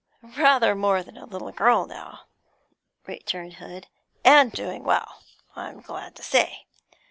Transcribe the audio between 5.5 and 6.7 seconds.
I'm glad to say.